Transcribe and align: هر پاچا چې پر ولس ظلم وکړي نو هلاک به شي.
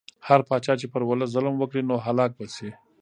هر 0.27 0.39
پاچا 0.47 0.73
چې 0.81 0.87
پر 0.93 1.01
ولس 1.09 1.29
ظلم 1.35 1.53
وکړي 1.57 1.81
نو 1.89 1.95
هلاک 2.05 2.31
به 2.37 2.45
شي. 2.55 2.69